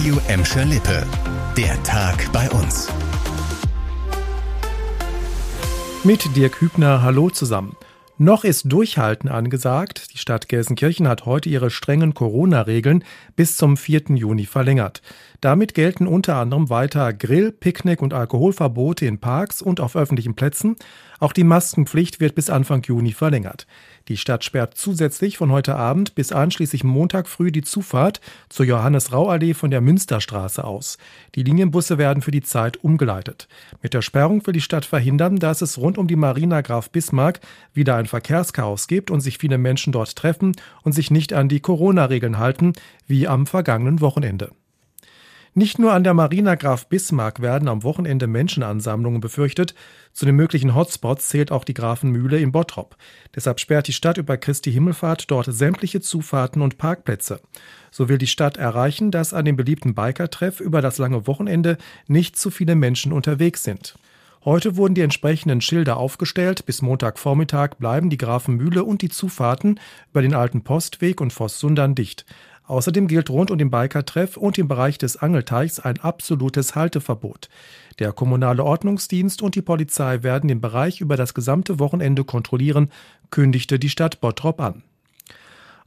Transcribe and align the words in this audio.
Radio 0.00 0.18
Emscher 0.28 0.64
Lippe. 0.64 1.06
Der 1.58 1.82
Tag 1.82 2.32
bei 2.32 2.48
uns. 2.52 2.88
Mit 6.04 6.34
Dirk 6.34 6.58
Hübner, 6.62 7.02
hallo 7.02 7.28
zusammen. 7.28 7.76
Noch 8.16 8.44
ist 8.44 8.72
Durchhalten 8.72 9.28
angesagt. 9.28 10.14
Die 10.14 10.16
Stadt 10.16 10.48
Gelsenkirchen 10.48 11.06
hat 11.06 11.26
heute 11.26 11.50
ihre 11.50 11.68
strengen 11.68 12.14
Corona-Regeln 12.14 13.04
bis 13.36 13.58
zum 13.58 13.76
4. 13.76 14.04
Juni 14.14 14.46
verlängert. 14.46 15.02
Damit 15.40 15.72
gelten 15.72 16.06
unter 16.06 16.36
anderem 16.36 16.68
weiter 16.68 17.14
Grill-, 17.14 17.52
Picknick- 17.52 18.02
und 18.02 18.12
Alkoholverbote 18.12 19.06
in 19.06 19.18
Parks 19.18 19.62
und 19.62 19.80
auf 19.80 19.96
öffentlichen 19.96 20.34
Plätzen. 20.34 20.76
Auch 21.18 21.32
die 21.32 21.44
Maskenpflicht 21.44 22.20
wird 22.20 22.34
bis 22.34 22.50
Anfang 22.50 22.82
Juni 22.82 23.12
verlängert. 23.12 23.66
Die 24.08 24.18
Stadt 24.18 24.44
sperrt 24.44 24.76
zusätzlich 24.76 25.38
von 25.38 25.50
heute 25.50 25.76
Abend 25.76 26.14
bis 26.14 26.32
einschließlich 26.32 26.84
Montag 26.84 27.26
früh 27.26 27.52
die 27.52 27.62
Zufahrt 27.62 28.20
zur 28.50 28.66
Johannes-Rau-Allee 28.66 29.54
von 29.54 29.70
der 29.70 29.80
Münsterstraße 29.80 30.62
aus. 30.62 30.98
Die 31.34 31.42
Linienbusse 31.42 31.96
werden 31.96 32.22
für 32.22 32.32
die 32.32 32.42
Zeit 32.42 32.82
umgeleitet. 32.84 33.48
Mit 33.82 33.94
der 33.94 34.02
Sperrung 34.02 34.46
will 34.46 34.52
die 34.52 34.60
Stadt 34.60 34.84
verhindern, 34.84 35.36
dass 35.36 35.62
es 35.62 35.78
rund 35.78 35.96
um 35.96 36.06
die 36.06 36.16
Marina 36.16 36.60
Graf 36.60 36.90
Bismarck 36.90 37.40
wieder 37.72 37.96
ein 37.96 38.06
Verkehrschaos 38.06 38.88
gibt 38.88 39.10
und 39.10 39.20
sich 39.20 39.38
viele 39.38 39.56
Menschen 39.56 39.92
dort 39.92 40.16
treffen 40.16 40.54
und 40.82 40.92
sich 40.92 41.10
nicht 41.10 41.32
an 41.32 41.48
die 41.48 41.60
Corona-Regeln 41.60 42.38
halten, 42.38 42.74
wie 43.06 43.26
am 43.26 43.46
vergangenen 43.46 44.00
Wochenende. 44.00 44.50
Nicht 45.52 45.80
nur 45.80 45.92
an 45.92 46.04
der 46.04 46.14
Marina 46.14 46.54
Graf 46.54 46.86
Bismarck 46.86 47.42
werden 47.42 47.66
am 47.66 47.82
Wochenende 47.82 48.28
Menschenansammlungen 48.28 49.20
befürchtet. 49.20 49.74
Zu 50.12 50.24
den 50.24 50.36
möglichen 50.36 50.76
Hotspots 50.76 51.28
zählt 51.28 51.50
auch 51.50 51.64
die 51.64 51.74
Grafenmühle 51.74 52.38
in 52.38 52.52
Bottrop. 52.52 52.96
Deshalb 53.34 53.58
sperrt 53.58 53.88
die 53.88 53.92
Stadt 53.92 54.16
über 54.16 54.36
Christi 54.36 54.72
Himmelfahrt 54.72 55.28
dort 55.28 55.46
sämtliche 55.46 56.00
Zufahrten 56.00 56.62
und 56.62 56.78
Parkplätze. 56.78 57.40
So 57.90 58.08
will 58.08 58.18
die 58.18 58.28
Stadt 58.28 58.58
erreichen, 58.58 59.10
dass 59.10 59.34
an 59.34 59.44
dem 59.44 59.56
beliebten 59.56 59.96
Bikertreff 59.96 60.60
über 60.60 60.82
das 60.82 60.98
lange 60.98 61.26
Wochenende 61.26 61.78
nicht 62.06 62.36
zu 62.36 62.52
viele 62.52 62.76
Menschen 62.76 63.10
unterwegs 63.10 63.64
sind. 63.64 63.96
Heute 64.44 64.76
wurden 64.76 64.94
die 64.94 65.02
entsprechenden 65.02 65.60
Schilder 65.60 65.96
aufgestellt. 65.96 66.64
Bis 66.64 66.80
Montagvormittag 66.80 67.74
bleiben 67.78 68.08
die 68.08 68.16
Grafenmühle 68.18 68.84
und 68.84 69.02
die 69.02 69.10
Zufahrten 69.10 69.80
über 70.12 70.22
den 70.22 70.34
alten 70.34 70.62
Postweg 70.62 71.20
und 71.20 71.32
Voss-Sundern 71.32 71.96
dicht. 71.96 72.24
Außerdem 72.64 73.08
gilt 73.08 73.30
rund 73.30 73.50
um 73.50 73.58
den 73.58 73.70
Biker-Treff 73.70 74.36
und 74.36 74.56
im 74.58 74.68
Bereich 74.68 74.96
des 74.96 75.16
Angelteichs 75.16 75.80
ein 75.80 75.98
absolutes 75.98 76.74
Halteverbot. 76.74 77.48
Der 77.98 78.12
kommunale 78.12 78.64
Ordnungsdienst 78.64 79.42
und 79.42 79.54
die 79.56 79.62
Polizei 79.62 80.22
werden 80.22 80.48
den 80.48 80.60
Bereich 80.60 81.00
über 81.00 81.16
das 81.16 81.34
gesamte 81.34 81.78
Wochenende 81.78 82.24
kontrollieren, 82.24 82.90
kündigte 83.30 83.78
die 83.78 83.90
Stadt 83.90 84.20
Bottrop 84.20 84.60
an. 84.60 84.84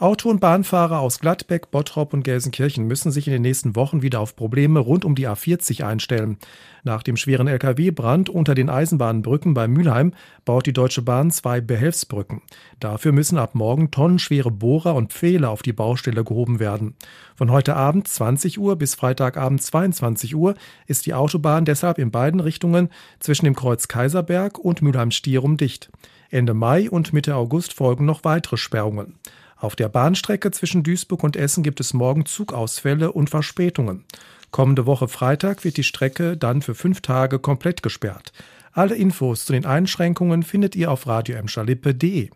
Auto- 0.00 0.30
und 0.30 0.40
Bahnfahrer 0.40 1.00
aus 1.00 1.18
Gladbeck, 1.18 1.70
Bottrop 1.70 2.14
und 2.14 2.22
Gelsenkirchen 2.22 2.86
müssen 2.86 3.12
sich 3.12 3.26
in 3.26 3.34
den 3.34 3.42
nächsten 3.42 3.76
Wochen 3.76 4.00
wieder 4.00 4.20
auf 4.20 4.34
Probleme 4.34 4.80
rund 4.80 5.04
um 5.04 5.14
die 5.14 5.28
A40 5.28 5.84
einstellen. 5.84 6.38
Nach 6.84 7.02
dem 7.02 7.18
schweren 7.18 7.46
Lkw-Brand 7.46 8.30
unter 8.30 8.54
den 8.54 8.70
Eisenbahnbrücken 8.70 9.52
bei 9.52 9.68
Mülheim 9.68 10.14
baut 10.46 10.64
die 10.64 10.72
Deutsche 10.72 11.02
Bahn 11.02 11.30
zwei 11.30 11.60
Behelfsbrücken. 11.60 12.40
Dafür 12.78 13.12
müssen 13.12 13.36
ab 13.36 13.54
morgen 13.54 13.90
tonnenschwere 13.90 14.50
Bohrer 14.50 14.94
und 14.94 15.12
Pfähle 15.12 15.50
auf 15.50 15.60
die 15.60 15.74
Baustelle 15.74 16.24
gehoben 16.24 16.60
werden. 16.60 16.94
Von 17.36 17.50
heute 17.50 17.76
Abend 17.76 18.08
20 18.08 18.58
Uhr 18.58 18.76
bis 18.76 18.94
Freitagabend 18.94 19.62
22 19.62 20.34
Uhr 20.34 20.54
ist 20.86 21.04
die 21.04 21.12
Autobahn 21.12 21.66
deshalb 21.66 21.98
in 21.98 22.10
beiden 22.10 22.40
Richtungen 22.40 22.88
zwischen 23.18 23.44
dem 23.44 23.54
Kreuz 23.54 23.86
Kaiserberg 23.86 24.58
und 24.58 24.80
Mülheim-Stierum 24.80 25.58
dicht. 25.58 25.90
Ende 26.30 26.54
Mai 26.54 26.88
und 26.88 27.12
Mitte 27.12 27.34
August 27.34 27.74
folgen 27.74 28.06
noch 28.06 28.24
weitere 28.24 28.56
Sperrungen. 28.56 29.16
Auf 29.60 29.76
der 29.76 29.90
Bahnstrecke 29.90 30.50
zwischen 30.52 30.82
Duisburg 30.82 31.22
und 31.22 31.36
Essen 31.36 31.62
gibt 31.62 31.80
es 31.80 31.92
morgen 31.92 32.24
Zugausfälle 32.24 33.12
und 33.12 33.28
Verspätungen. 33.28 34.06
Kommende 34.50 34.86
Woche 34.86 35.06
Freitag 35.06 35.64
wird 35.64 35.76
die 35.76 35.84
Strecke 35.84 36.38
dann 36.38 36.62
für 36.62 36.74
fünf 36.74 37.02
Tage 37.02 37.38
komplett 37.38 37.82
gesperrt. 37.82 38.32
Alle 38.72 38.94
Infos 38.94 39.44
zu 39.44 39.52
den 39.52 39.66
Einschränkungen 39.66 40.44
findet 40.44 40.76
ihr 40.76 40.90
auf 40.90 41.06
radioemschalippe.de. 41.06 42.30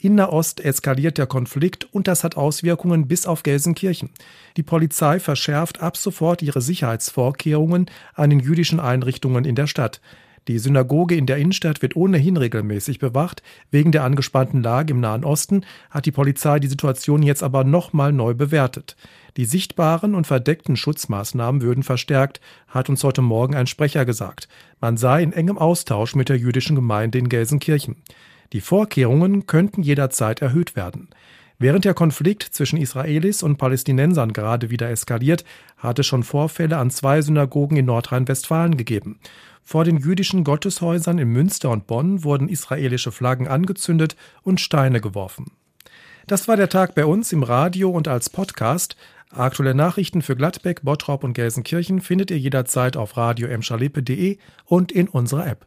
In 0.00 0.16
Nahost 0.16 0.60
eskaliert 0.60 1.18
der 1.18 1.26
Konflikt 1.26 1.88
und 1.92 2.08
das 2.08 2.24
hat 2.24 2.36
Auswirkungen 2.36 3.06
bis 3.06 3.24
auf 3.24 3.44
Gelsenkirchen. 3.44 4.10
Die 4.56 4.62
Polizei 4.64 5.20
verschärft 5.20 5.82
ab 5.82 5.96
sofort 5.96 6.42
ihre 6.42 6.60
Sicherheitsvorkehrungen 6.60 7.86
an 8.14 8.30
den 8.30 8.40
jüdischen 8.40 8.80
Einrichtungen 8.80 9.44
in 9.44 9.54
der 9.54 9.68
Stadt. 9.68 10.00
Die 10.48 10.58
Synagoge 10.58 11.14
in 11.14 11.26
der 11.26 11.36
Innenstadt 11.36 11.82
wird 11.82 11.94
ohnehin 11.94 12.38
regelmäßig 12.38 12.98
bewacht. 12.98 13.42
Wegen 13.70 13.92
der 13.92 14.04
angespannten 14.04 14.62
Lage 14.62 14.94
im 14.94 15.00
Nahen 15.00 15.22
Osten 15.22 15.66
hat 15.90 16.06
die 16.06 16.10
Polizei 16.10 16.58
die 16.58 16.68
Situation 16.68 17.22
jetzt 17.22 17.42
aber 17.42 17.64
nochmal 17.64 18.14
neu 18.14 18.32
bewertet. 18.32 18.96
Die 19.36 19.44
sichtbaren 19.44 20.14
und 20.14 20.26
verdeckten 20.26 20.76
Schutzmaßnahmen 20.76 21.60
würden 21.60 21.82
verstärkt, 21.82 22.40
hat 22.66 22.88
uns 22.88 23.04
heute 23.04 23.20
Morgen 23.20 23.54
ein 23.54 23.66
Sprecher 23.66 24.06
gesagt. 24.06 24.48
Man 24.80 24.96
sei 24.96 25.22
in 25.22 25.34
engem 25.34 25.58
Austausch 25.58 26.14
mit 26.14 26.30
der 26.30 26.38
jüdischen 26.38 26.76
Gemeinde 26.76 27.18
in 27.18 27.28
Gelsenkirchen. 27.28 27.96
Die 28.54 28.62
Vorkehrungen 28.62 29.46
könnten 29.46 29.82
jederzeit 29.82 30.40
erhöht 30.40 30.74
werden. 30.74 31.08
Während 31.60 31.84
der 31.84 31.94
Konflikt 31.94 32.44
zwischen 32.44 32.78
Israelis 32.78 33.42
und 33.42 33.56
Palästinensern 33.56 34.32
gerade 34.32 34.70
wieder 34.70 34.90
eskaliert, 34.90 35.44
hat 35.76 35.98
es 35.98 36.06
schon 36.06 36.22
Vorfälle 36.22 36.76
an 36.76 36.90
zwei 36.90 37.20
Synagogen 37.20 37.76
in 37.76 37.86
Nordrhein-Westfalen 37.86 38.76
gegeben. 38.76 39.18
Vor 39.64 39.84
den 39.84 39.98
jüdischen 39.98 40.44
Gotteshäusern 40.44 41.18
in 41.18 41.28
Münster 41.28 41.70
und 41.70 41.88
Bonn 41.88 42.22
wurden 42.22 42.48
israelische 42.48 43.10
Flaggen 43.10 43.48
angezündet 43.48 44.14
und 44.42 44.60
Steine 44.60 45.00
geworfen. 45.00 45.50
Das 46.28 46.46
war 46.46 46.56
der 46.56 46.68
Tag 46.68 46.94
bei 46.94 47.04
uns 47.04 47.32
im 47.32 47.42
Radio 47.42 47.90
und 47.90 48.06
als 48.06 48.30
Podcast. 48.30 48.96
Aktuelle 49.30 49.74
Nachrichten 49.74 50.22
für 50.22 50.36
Gladbeck, 50.36 50.82
Bottrop 50.84 51.24
und 51.24 51.32
Gelsenkirchen 51.32 52.00
findet 52.00 52.30
ihr 52.30 52.38
jederzeit 52.38 52.96
auf 52.96 53.16
radio 53.16 53.48
und 54.64 54.92
in 54.92 55.08
unserer 55.08 55.46
App. 55.46 55.66